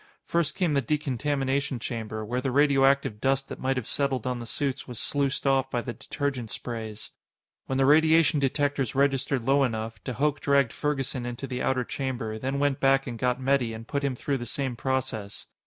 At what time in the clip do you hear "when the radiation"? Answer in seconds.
7.67-8.39